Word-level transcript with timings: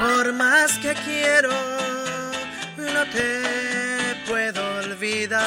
Por 0.00 0.32
más 0.32 0.78
que 0.78 0.94
quiero, 1.04 1.52
no 2.78 3.04
te 3.12 4.16
puedo 4.26 4.60
olvidar. 4.78 5.42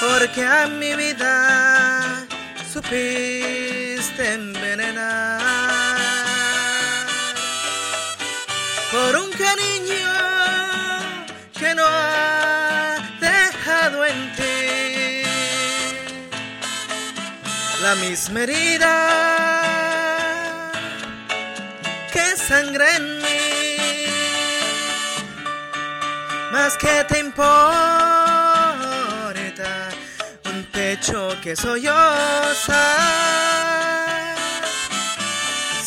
Porque 0.00 0.44
a 0.44 0.66
mi 0.66 0.94
vida 0.94 2.26
supiste 2.70 4.34
envenenar. 4.34 5.40
Por 8.92 9.16
un 9.16 9.30
cariño 9.32 10.12
que 11.58 11.74
no 11.74 11.84
ha 11.86 12.96
dejado 13.18 14.04
en 14.04 14.32
ti 14.36 15.22
la 17.82 17.94
misma 17.94 18.42
herida 18.42 19.27
que 22.12 22.36
sangre 22.36 22.86
en 22.96 23.18
mí. 23.18 23.76
Más 26.52 26.76
que 26.76 27.04
te 27.04 27.18
importa 27.20 28.08
un 30.46 30.64
pecho 30.72 31.36
que 31.42 31.54
solloza. 31.54 32.84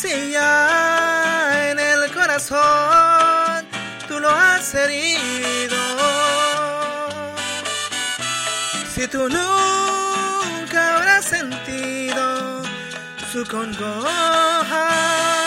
Si 0.00 0.30
ya 0.30 1.70
en 1.70 1.78
el 1.78 2.10
corazón 2.12 3.66
tú 4.08 4.18
lo 4.20 4.30
has 4.30 4.74
herido. 4.74 5.76
Si 8.94 9.06
tú 9.08 9.28
nunca 9.28 10.96
habrás 10.96 11.24
sentido 11.24 12.62
su 13.32 13.44
congoja. 13.46 15.41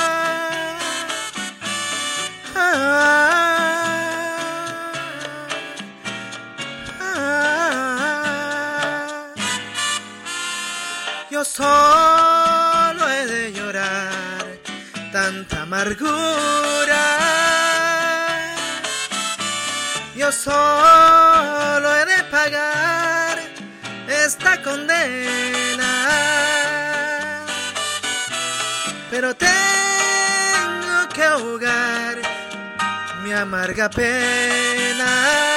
Solo 11.45 13.09
he 13.09 13.25
de 13.27 13.53
llorar 13.53 14.45
tanta 15.11 15.61
amargura. 15.61 17.05
Yo 20.15 20.31
solo 20.31 21.87
he 21.95 22.05
de 22.05 22.23
pagar 22.31 23.37
esta 24.07 24.61
condena. 24.61 25.91
Pero 29.11 29.35
tengo 29.35 31.09
que 31.13 31.23
ahogar 31.23 32.17
mi 33.23 33.31
amarga 33.33 33.89
pena 33.89 35.54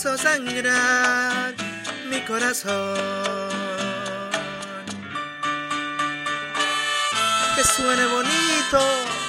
hizo 0.00 0.16
sangrar 0.16 1.54
mi 2.08 2.22
corazón. 2.22 2.96
Que 7.54 7.62
suene 7.64 8.06
bonito. 8.06 9.19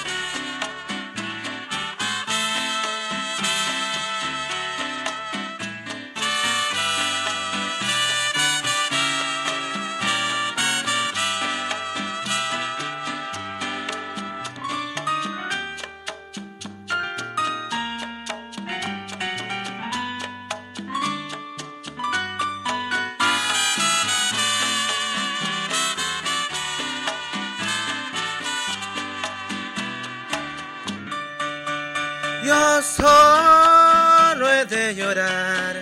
Yo 32.42 32.82
solo 32.82 34.50
he 34.52 34.64
de 34.66 34.96
llorar 34.96 35.80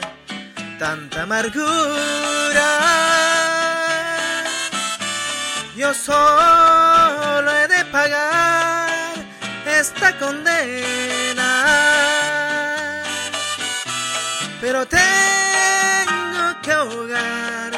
tanta 0.78 1.22
amargura. 1.22 2.68
Yo 5.74 5.94
solo 5.94 7.50
he 7.50 7.66
de 7.66 7.82
pagar 7.86 9.14
esta 9.64 10.18
condena. 10.18 11.50
Pero 14.60 14.86
tengo 14.86 16.60
que 16.62 16.72
ahogar 16.72 17.72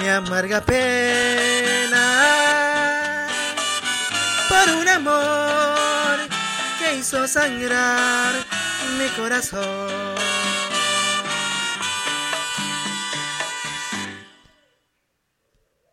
mi 0.00 0.08
amarga 0.08 0.60
pena 0.60 2.04
por 4.48 4.74
un 4.74 4.88
amor 4.88 5.81
hizo 7.02 7.26
sangrar 7.26 8.32
mi 8.96 9.08
corazón. 9.20 10.12